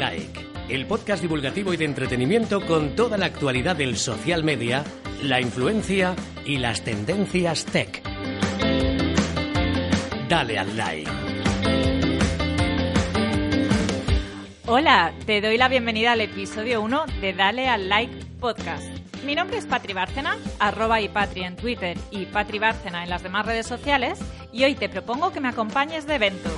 [0.00, 4.82] Like, el podcast divulgativo y de entretenimiento con toda la actualidad del social media,
[5.22, 8.02] la influencia y las tendencias tech.
[10.26, 11.10] Dale al like.
[14.64, 18.88] Hola, te doy la bienvenida al episodio 1 de Dale al Like Podcast.
[19.26, 23.22] Mi nombre es Patri Bárcena, arroba y Patri en Twitter y Patri Bárcena en las
[23.22, 24.18] demás redes sociales,
[24.50, 26.48] y hoy te propongo que me acompañes de evento.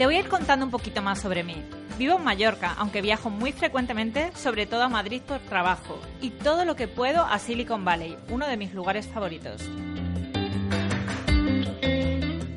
[0.00, 1.62] Te voy a ir contando un poquito más sobre mí.
[1.98, 6.64] Vivo en Mallorca, aunque viajo muy frecuentemente, sobre todo a Madrid por trabajo, y todo
[6.64, 9.60] lo que puedo a Silicon Valley, uno de mis lugares favoritos.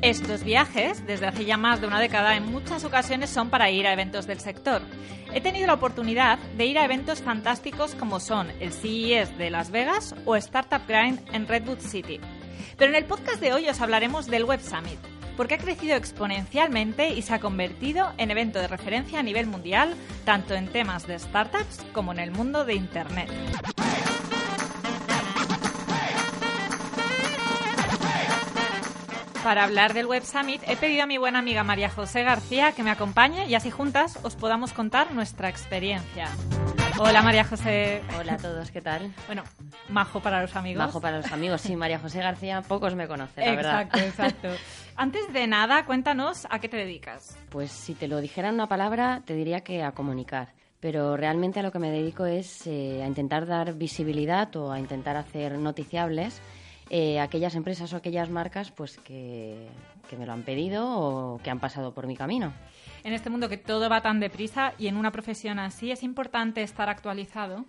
[0.00, 3.86] Estos viajes, desde hace ya más de una década, en muchas ocasiones son para ir
[3.86, 4.80] a eventos del sector.
[5.34, 9.70] He tenido la oportunidad de ir a eventos fantásticos como son el CES de Las
[9.70, 12.20] Vegas o Startup Grind en Redwood City.
[12.78, 14.98] Pero en el podcast de hoy os hablaremos del Web Summit,
[15.36, 19.94] porque ha crecido exponencialmente y se ha convertido en evento de referencia a nivel mundial,
[20.24, 23.30] tanto en temas de startups como en el mundo de Internet.
[29.44, 32.82] Para hablar del Web Summit he pedido a mi buena amiga María José García que
[32.82, 36.30] me acompañe y así juntas os podamos contar nuestra experiencia.
[36.98, 38.02] Hola María José.
[38.18, 39.12] Hola a todos, ¿qué tal?
[39.26, 39.42] Bueno,
[39.88, 40.86] majo para los amigos.
[40.86, 44.08] Majo para los amigos, sí, María José García, pocos me conocen, la exacto, verdad.
[44.08, 44.48] Exacto,
[44.96, 47.36] Antes de nada, cuéntanos a qué te dedicas.
[47.50, 50.52] Pues si te lo dijera en una palabra, te diría que a comunicar.
[50.78, 54.78] Pero realmente a lo que me dedico es eh, a intentar dar visibilidad o a
[54.78, 56.40] intentar hacer noticiables
[56.90, 59.68] eh, aquellas empresas o aquellas marcas pues que,
[60.08, 62.52] que me lo han pedido o que han pasado por mi camino.
[63.02, 66.62] En este mundo que todo va tan deprisa y en una profesión así, ¿es importante
[66.62, 67.64] estar actualizado?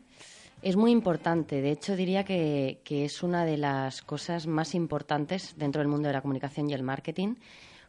[0.61, 1.61] Es muy importante.
[1.61, 6.07] De hecho, diría que, que, es una de las cosas más importantes dentro del mundo
[6.07, 7.35] de la comunicación y el marketing,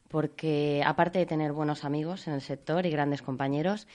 [0.09, 3.87] porque aparte de tener buenos amigos en el sector y grandes compañeros,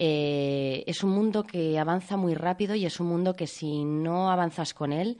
[0.00, 4.30] eh, es un mundo que avanza muy rápido y es un mundo que si no
[4.30, 5.18] avanzas con él,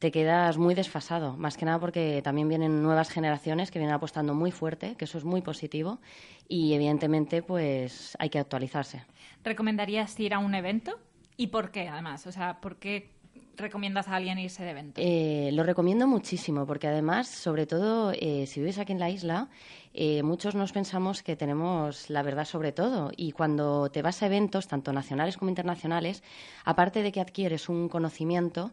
[0.00, 4.34] te quedas muy desfasado, más que nada porque también vienen nuevas generaciones que vienen apostando
[4.34, 6.00] muy fuerte, que eso es muy positivo
[6.48, 9.04] y evidentemente pues hay que actualizarse.
[9.44, 10.98] ¿Recomendarías ir a un evento?
[11.36, 12.26] ¿Y por qué además?
[12.26, 13.10] O sea, ¿por qué
[13.56, 15.02] recomiendas a alguien irse de evento?
[15.04, 19.48] Eh, lo recomiendo muchísimo porque además, sobre todo eh, si vives aquí en la isla,
[19.92, 24.26] eh, muchos nos pensamos que tenemos la verdad sobre todo y cuando te vas a
[24.26, 26.22] eventos, tanto nacionales como internacionales,
[26.64, 28.72] aparte de que adquieres un conocimiento,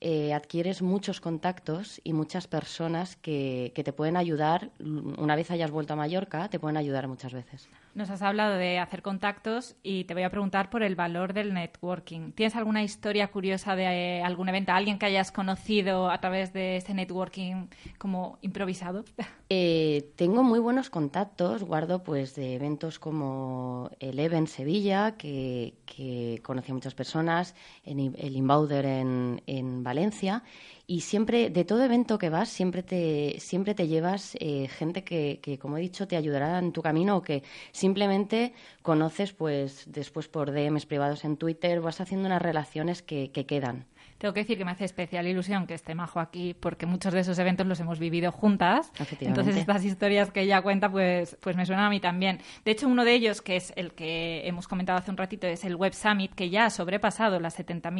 [0.00, 5.70] eh, adquieres muchos contactos y muchas personas que, que, te pueden ayudar, una vez hayas
[5.70, 7.68] vuelto a Mallorca, te pueden ayudar muchas veces.
[7.98, 11.52] Nos has hablado de hacer contactos y te voy a preguntar por el valor del
[11.52, 12.30] networking.
[12.30, 16.76] ¿Tienes alguna historia curiosa de eh, algún evento, alguien que hayas conocido a través de
[16.76, 17.66] ese networking
[17.98, 19.04] como improvisado?
[19.50, 25.72] Eh, tengo muy buenos contactos, guardo pues de eventos como el EVE en Sevilla, que,
[25.86, 30.42] que conocí a muchas personas, en el Inbauder en, en Valencia
[30.90, 35.38] y siempre, de todo evento que vas, siempre te, siempre te llevas eh, gente que,
[35.42, 40.28] que, como he dicho, te ayudará en tu camino o que simplemente conoces pues después
[40.28, 43.84] por DMs privados en Twitter, vas haciendo unas relaciones que, que quedan.
[44.18, 47.20] Tengo que decir que me hace especial ilusión que esté Majo aquí porque muchos de
[47.20, 48.92] esos eventos los hemos vivido juntas.
[49.20, 52.40] Entonces estas historias que ella cuenta pues, pues me suenan a mí también.
[52.64, 55.64] De hecho, uno de ellos, que es el que hemos comentado hace un ratito, es
[55.64, 57.90] el Web Summit, que ya ha sobrepasado las 70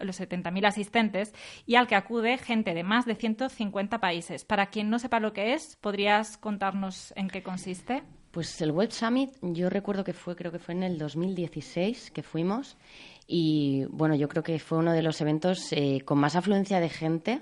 [0.00, 1.34] los 70.000 asistentes
[1.66, 4.44] y al que acude gente de más de 150 países.
[4.44, 8.02] Para quien no sepa lo que es, ¿podrías contarnos en qué consiste?
[8.34, 12.24] Pues el Web Summit, yo recuerdo que fue, creo que fue en el 2016 que
[12.24, 12.76] fuimos.
[13.26, 16.90] Y bueno, yo creo que fue uno de los eventos eh, con más afluencia de
[16.90, 17.40] gente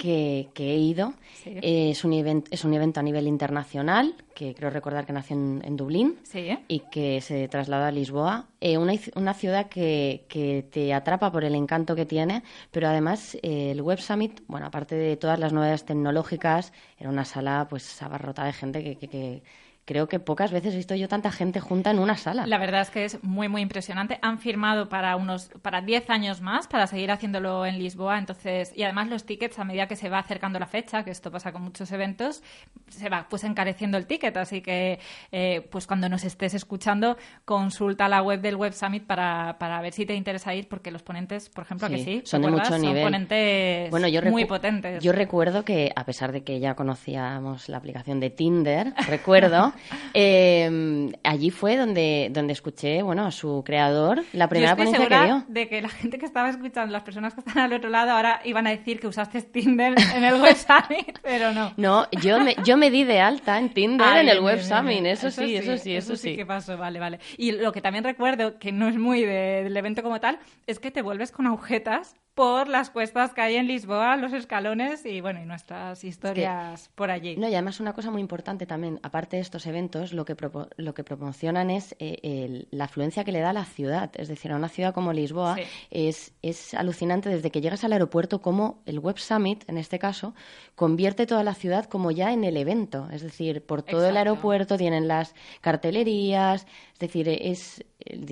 [0.00, 1.12] que, que, he ido.
[1.42, 1.50] Sí.
[1.50, 5.36] Eh, es, un event, es un evento a nivel internacional, que creo recordar que nació
[5.36, 6.56] en, en Dublín sí.
[6.66, 8.46] y que se trasladó a Lisboa.
[8.60, 13.36] Eh, una, una, ciudad que, que, te atrapa por el encanto que tiene, pero además
[13.42, 18.02] eh, el Web Summit, bueno, aparte de todas las novedades tecnológicas, era una sala pues
[18.02, 19.42] abarrotada de gente que, que
[19.88, 22.46] creo que pocas veces he visto yo tanta gente junta en una sala.
[22.46, 24.18] La verdad es que es muy, muy impresionante.
[24.20, 28.18] Han firmado para unos para 10 años más para seguir haciéndolo en Lisboa.
[28.18, 31.30] Entonces, y además los tickets, a medida que se va acercando la fecha, que esto
[31.30, 32.42] pasa con muchos eventos,
[32.88, 34.36] se va pues encareciendo el ticket.
[34.36, 34.98] Así que,
[35.32, 39.94] eh, pues cuando nos estés escuchando, consulta la web del Web Summit para, para ver
[39.94, 42.66] si te interesa ir, porque los ponentes, por ejemplo, sí, que sí, son de mucho
[42.66, 43.04] son nivel.
[43.04, 45.02] ponentes bueno, yo muy potentes.
[45.02, 49.72] Yo recuerdo que, a pesar de que ya conocíamos la aplicación de Tinder, recuerdo
[50.14, 55.20] eh, allí fue donde, donde escuché, bueno, a su creador, la primera Yo estoy ponencia
[55.20, 55.44] que dio.
[55.48, 58.40] de que la gente que estaba escuchando, las personas que están al otro lado, ahora
[58.44, 61.72] iban a decir que usaste Tinder en el Web Summit, pero no.
[61.76, 65.30] No, yo me, yo me di de alta en Tinder en el Web Summit, eso,
[65.30, 66.36] sí, eso sí, eso sí.
[66.36, 67.18] que pasó, vale, vale.
[67.36, 70.78] Y lo que también recuerdo, que no es muy de- del evento como tal, es
[70.78, 75.20] que te vuelves con agujetas por las cuestas que hay en Lisboa, los escalones y,
[75.20, 77.36] bueno, y nuestras historias por allí.
[77.36, 80.68] No, y además una cosa muy importante también, aparte de estos eventos, lo que, propo-
[80.76, 84.10] lo que promocionan es eh, el- la afluencia que le da a la ciudad.
[84.14, 85.62] Es decir, a una ciudad como Lisboa Sí.
[85.90, 90.34] es, es alucinante desde que llegas al aeropuerto como el Web Summit, en este caso,
[90.76, 93.08] convierte toda la ciudad como ya en el evento.
[93.12, 97.84] Es decir, por todo el aeropuerto tienen las cartelerías, es decir, es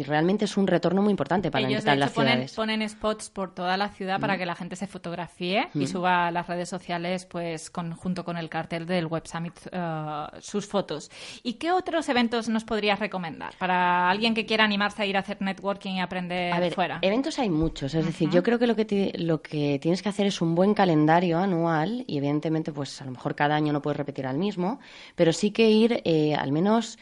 [0.07, 2.53] realmente es un retorno muy importante para Ellos, de hecho, las ciudades.
[2.53, 2.57] Mm.
[2.57, 6.31] ponen spots por toda la ciudad para que la gente se fotografíe y suba a
[6.31, 11.11] las redes sociales, pues, con, junto con el cartel del Web Summit, eh, sus fotos.
[11.43, 15.21] ¿Y qué otros eventos nos podrías recomendar para alguien que quiera animarse a ir a
[15.21, 16.99] hacer networking y aprender A ver, fuera?
[17.03, 20.27] eventos hay muchos, es decir, yo creo que lo que, lo que tienes que hacer
[20.27, 23.97] es un buen calendario anual y evidentemente pues a lo mejor cada año no puedes
[23.97, 24.79] repetir al mismo,
[25.15, 26.99] pero sí que ir eh, al menos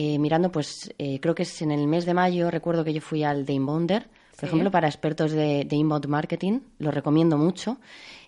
[0.00, 3.00] eh, mirando pues eh, creo que es en el mes de mayo, recuerdo que yo
[3.00, 4.46] fui al de Inbounder, por Sí.
[4.46, 7.78] ejemplo, para expertos de, de inbound marketing, lo recomiendo mucho.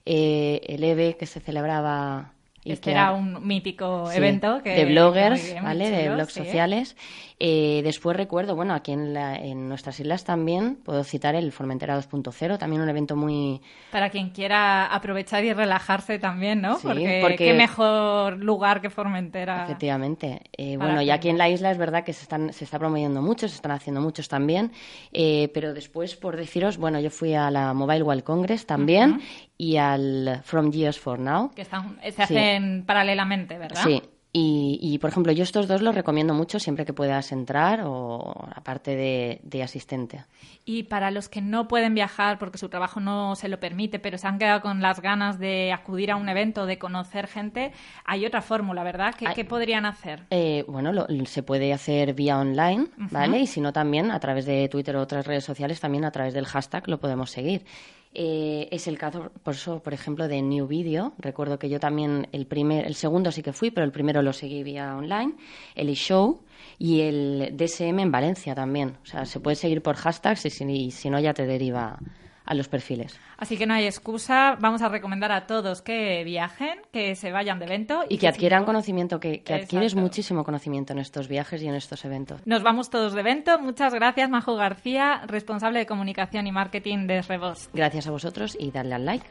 [0.05, 2.33] Eh, el EVE que se celebraba...
[2.63, 5.91] y Este que era un mítico Sí, evento que, de bloggers, bien, ¿vale?
[5.91, 6.41] de blogs sí.
[6.41, 6.97] sociales.
[7.43, 11.97] Eh, después recuerdo, bueno, aquí en, la- en nuestras islas también puedo citar el Formentera
[11.99, 13.63] 2.0, también un evento muy...
[13.91, 16.77] Para quien quiera aprovechar y relajarse también, ¿no?
[16.77, 19.65] Sí, porque, porque- qué mejor lugar que Formentera.
[19.65, 20.43] Efectivamente.
[20.59, 23.23] Eh, bueno, y aquí en la isla es verdad que se, están, se está promoviendo
[23.23, 24.73] mucho, se están haciendo muchos también,
[25.15, 29.23] eh, pero después, por deciros, bueno, yo fui a la Mobile World Congress también
[29.61, 31.51] y al From Years for Now.
[31.55, 32.23] Que están, se Sí.
[32.23, 33.83] hacen paralelamente, ¿verdad?
[33.85, 34.03] Sí.
[34.33, 38.33] Y, y, por ejemplo, yo estos dos los recomiendo mucho siempre que puedas entrar o
[38.55, 40.25] aparte de, de asistente.
[40.65, 44.19] Y para los que no pueden viajar porque su trabajo no se lo permite, pero
[44.19, 47.73] se han quedado con las ganas de acudir a un evento, de conocer gente,
[48.05, 49.17] hay otra fórmula, ¿verdad?
[49.19, 50.23] ¿Qué, Hay- qué podrían hacer?
[50.31, 53.41] Eh, bueno, lo- se puede hacer vía online, ¿vale?
[53.41, 56.35] Y si no, también a través de Twitter o otras redes sociales, también a través
[56.35, 57.65] del hashtag lo podemos seguir.
[58.13, 61.13] Eh, es el caso, por eso, por ejemplo, de New Video.
[61.19, 64.33] Recuerdo que yo también, el, primer, el segundo sí que fui, pero el primero lo
[64.33, 65.35] seguí vía online.
[65.77, 66.41] El eShow
[66.79, 68.97] y el DSM en Valencia también.
[69.03, 71.99] O sea, se puede seguir por hashtags y si, y si no, ya te deriva
[72.51, 73.17] a los perfiles.
[73.39, 74.57] Así que no hay excusa.
[74.61, 78.63] Vamos a recomendar a todos que viajen, que se vayan de evento Y que adquieran
[78.63, 82.41] no- conocimiento, que, que adquieres muchísimo conocimiento en estos viajes y en estos eventos.
[82.45, 83.59] Nos vamos todos de evento.
[83.61, 87.73] Muchas gracias, Majo García, responsable de comunicación y marketing de Rebost.
[87.73, 89.27] Gracias a vosotros y darle al like.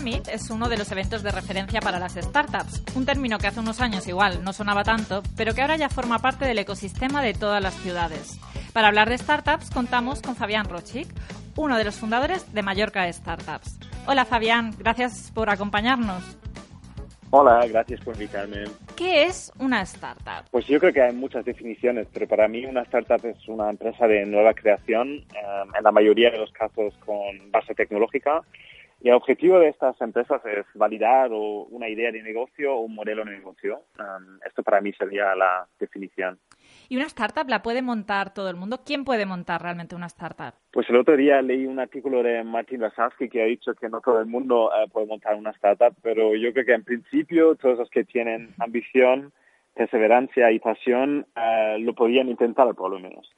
[0.00, 3.60] Summit es uno de los eventos de referencia para las startups, un término que hace
[3.60, 7.34] unos años igual no sonaba tanto, pero que ahora ya forma parte del ecosistema de
[7.34, 8.40] todas las ciudades.
[8.72, 11.06] Para hablar de startups contamos con Fabián Rochik,
[11.54, 13.78] uno de los fundadores de Mallorca Startups.
[14.06, 16.38] Hola Fabián, gracias por acompañarnos.
[17.28, 18.64] Hola, gracias por invitarme.
[18.96, 20.48] ¿Qué es una startup?
[20.50, 24.06] Pues yo creo que hay muchas definiciones, pero para mí una startup es una empresa
[24.06, 25.24] de nueva creación, eh,
[25.76, 28.40] en la mayoría de los casos con base tecnológica.
[29.02, 32.94] Y el objetivo de estas empresas es validar o una idea de negocio o un
[32.94, 33.82] modelo de negocio.
[33.98, 36.38] Um, esto para mí sería la definición.
[36.90, 38.80] ¿Y una startup la puede montar todo el mundo?
[38.84, 40.54] ¿Quién puede montar realmente una startup?
[40.70, 44.00] Pues el otro día leí un artículo de Martin Wasowski que ha dicho que no
[44.00, 47.78] todo el mundo eh, puede montar una startup, pero yo creo que en principio todos
[47.78, 49.32] los que tienen ambición,
[49.74, 53.30] perseverancia y pasión eh, lo podrían intentar por lo menos.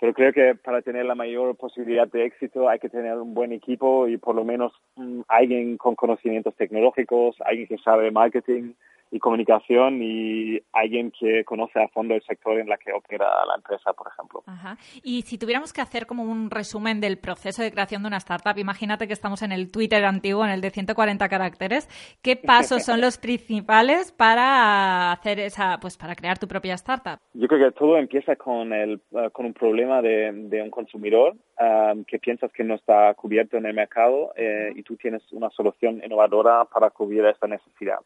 [0.00, 3.52] Pero creo que para tener la mayor posibilidad de éxito hay que tener un buen
[3.52, 8.72] equipo y por lo menos mm, alguien con conocimientos tecnológicos, alguien que sabe marketing
[9.14, 13.54] y comunicación y alguien que conoce a fondo el sector en la que opera la
[13.54, 14.42] empresa, por ejemplo.
[14.44, 14.76] Ajá.
[15.04, 18.58] Y si tuviéramos que hacer como un resumen del proceso de creación de una startup,
[18.58, 21.88] imagínate que estamos en el Twitter antiguo, en el de 140 caracteres,
[22.22, 27.20] ¿qué pasos son los principales para hacer esa, pues para crear tu propia startup?
[27.34, 31.36] Yo creo que todo empieza con el uh, con un problema de, de un consumidor
[31.60, 35.50] um, que piensas que no está cubierto en el mercado eh, y tú tienes una
[35.50, 38.00] solución innovadora para cubrir esta necesidad.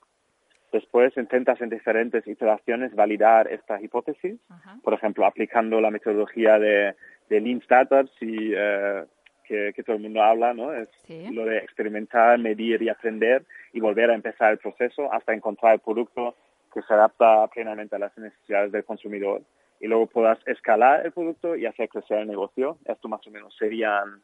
[0.73, 4.39] Después intentas en diferentes iteraciones validar esta hipótesis,
[4.83, 6.95] por ejemplo, aplicando la metodología de,
[7.31, 9.05] de Lean Startups y eh,
[9.45, 10.73] que, que todo el mundo habla, ¿no?
[10.75, 11.29] Es Sí.
[11.33, 15.81] lo de experimentar, medir y aprender y volver a empezar el proceso hasta encontrar el
[15.81, 16.35] producto
[16.75, 19.43] que se adapta plenamente a las necesidades del consumidor.
[19.81, 22.79] y luego puedas escalar el producto y hacer crecer el negocio.
[22.85, 24.21] Esto más o menos serían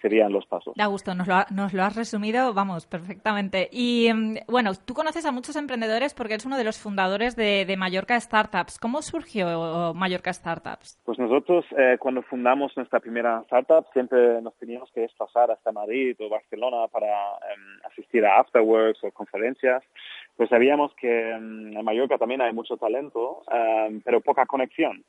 [0.00, 0.74] serían los pasos.
[0.76, 3.68] Da gusto, nos lo, nos lo has resumido, vamos, perfectamente.
[3.72, 7.64] Y mm, bueno, tú conoces a muchos emprendedores porque eres uno de los fundadores de,
[7.64, 8.78] de Mallorca Startups.
[8.78, 11.00] ¿Cómo surgió Mallorca Startups?
[11.04, 16.16] Pues nosotros, eh, cuando fundamos nuestra primera startup, siempre nos teníamos que desplazar hasta Madrid
[16.20, 19.82] o Barcelona para em, asistir a afterworks o conferencias.
[20.36, 25.04] Pues sabíamos que em, en Mallorca también hay mucho talento, em, pero poca conexión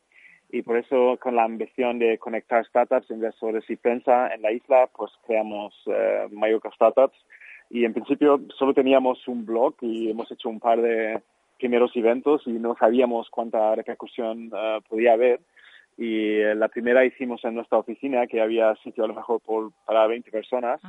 [0.52, 4.90] y por eso con la ambición de conectar startups, inversores y prensa en la isla,
[4.96, 7.18] pues creamos eh, Mallorca Startups.
[7.70, 11.22] Y en principio solo teníamos un blog y hemos hecho un par de
[11.58, 15.40] primeros eventos y no sabíamos cuánta repercusión eh, podía haber.
[15.98, 19.72] Y eh, la primera hicimos en nuestra oficina que había sitio a lo mejor por,
[19.86, 20.82] para 20 personas.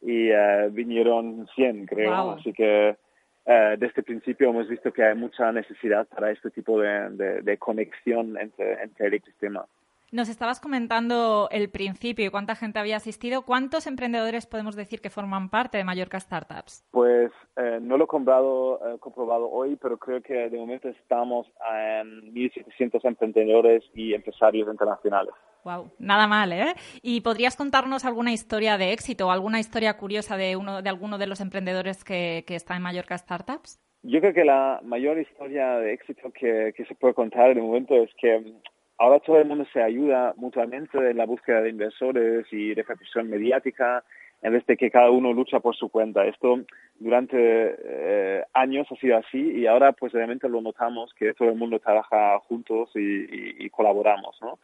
[0.00, 2.96] Y eh, vinieron 100 creo, así que
[3.44, 8.38] eh, desde el principio hemos visto que hay mucha necesidad para este tipo de, conexión
[8.38, 9.66] entre, entre el ecosistema.
[10.12, 13.46] Nos estabas comentando el principio y cuánta gente había asistido.
[13.46, 16.86] ¿Cuántos emprendedores podemos decir que forman parte de Mallorca Startups?
[16.90, 21.46] Pues eh, no lo he comprobado, eh, comprobado hoy, pero creo que de momento estamos
[21.66, 25.32] en 1.700 emprendedores y empresarios internacionales.
[25.64, 26.74] Wow, nada mal, ¿eh?
[27.00, 31.16] ¿Y podrías contarnos alguna historia de éxito o alguna historia curiosa de uno de alguno
[31.16, 33.80] de los emprendedores que, que está en Mallorca Startups?
[34.02, 37.94] Yo creo que la mayor historia de éxito que, que se puede contar de momento
[37.94, 38.60] es que
[39.02, 44.04] ahora todo el mundo se ayuda mutuamente en la búsqueda de inversores y repercusión mediática
[44.42, 46.24] en vez de que cada uno lucha por su cuenta.
[46.24, 46.60] Esto
[47.00, 51.56] durante eh, años ha sido así y ahora pues realmente lo notamos que todo el
[51.56, 54.60] mundo trabaja juntos y, colaboramos, ¿no?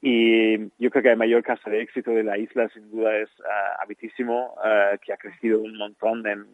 [0.00, 3.30] Y yo creo que el mayor caso de éxito de la isla sin duda es
[3.40, 6.44] uh, Habitísimo, uh, que ha crecido un montón en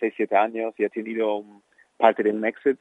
[0.00, 1.44] 6-7 uh, años y ha tenido
[1.96, 2.78] parte de un exit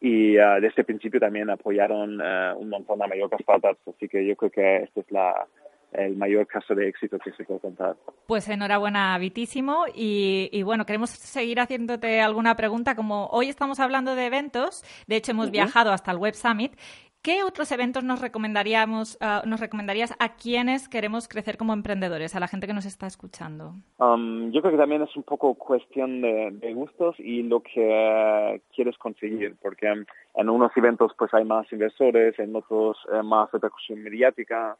[0.00, 4.24] y uh, desde el principio también apoyaron uh, un montón a Mallorca Startups, así que
[4.26, 5.46] yo creo que este es la,
[5.92, 7.96] el mayor caso de éxito que se puede contar.
[8.26, 9.86] Pues enhorabuena, Vitísimo.
[9.94, 12.94] Y, y, bueno, queremos seguir haciéndote alguna pregunta.
[12.94, 16.72] Como hoy estamos hablando de eventos, de hecho hemos viajado hasta el Web Summit,
[17.20, 22.40] ¿Qué otros eventos nos recomendaríamos, uh, nos recomendarías a quienes queremos crecer como emprendedores, a
[22.40, 23.74] la gente que nos está escuchando?
[23.98, 28.60] Um, yo creo que también es un poco cuestión de, de gustos y lo que
[28.74, 34.02] quieres conseguir, porque en unos eventos pues hay más inversores, en otros eh, más repercusión
[34.02, 34.76] mediática.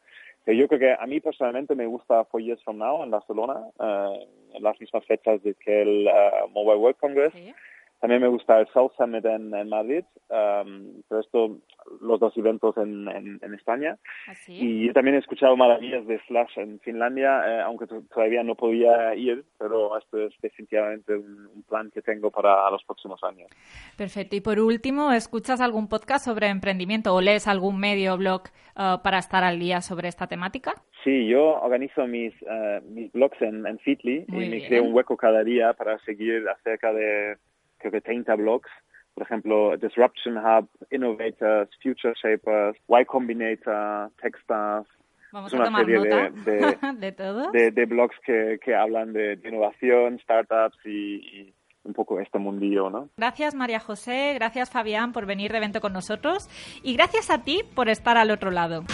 [0.46, 4.26] Yo creo que a mí personalmente me gusta Four Years From Now en Barcelona, eh,
[4.54, 7.34] en las mismas fechas de que el uh, Mobile World Congress.
[7.34, 7.52] ¿Sí?
[8.00, 11.58] También me gusta el South Summit en, en Madrid, um, pero esto,
[12.00, 13.98] los dos eventos en, en, en España.
[14.28, 14.52] ¿Ah, sí?
[14.54, 19.14] Y yo también he escuchado maravillas de Slash en Finlandia, eh, aunque todavía no podía
[19.16, 23.48] ir, pero esto es definitivamente un, un, plan que tengo para los próximos años.
[23.96, 24.36] Perfecto.
[24.36, 28.42] Y por último, ¿escuchas algún podcast sobre emprendimiento o lees algún medio blog
[28.76, 30.74] uh, para estar al día sobre esta temática?
[31.02, 35.42] Sí, yo organizo mis, uh, mis blogs en, Feedly y me creo un hueco cada
[35.42, 37.36] día para seguir acerca de
[37.78, 38.70] creo que 30 blogs,
[39.14, 44.88] por ejemplo, Disruption Hub, Innovators, Future Shapers, Y Combinator, Techstars.
[45.32, 47.52] Vamos es una serie nota de, de, de, todos?
[47.52, 51.54] de, de blogs que, que hablan de, de innovación, startups y, y
[51.84, 53.08] un poco este mundillo, ¿no?
[53.16, 56.48] Gracias María José, gracias Fabián por venir de evento con nosotros
[56.82, 58.84] y gracias a ti por estar al otro lado.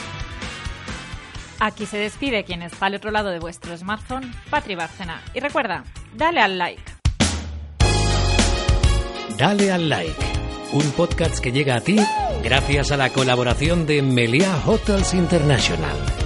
[1.60, 5.20] Aquí se despide quien está al otro lado de vuestro smartphone, Patri Bárcena.
[5.34, 5.84] Y recuerda,
[6.16, 6.93] dale al like.
[9.36, 10.24] Dale al like,
[10.72, 11.96] un podcast que llega a ti
[12.44, 16.23] gracias a la colaboración de Meliá Hotels International.